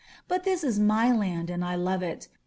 But 0.27 0.45
this 0.45 0.63
is 0.63 0.79
my 0.79 1.11
land 1.11 1.51
and 1.51 1.63
I 1.63 1.75
love 1.75 2.01
it. 2.01 2.27